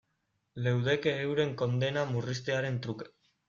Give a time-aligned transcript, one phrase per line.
[0.67, 3.13] Leudeke euren kondena murriztearen truke.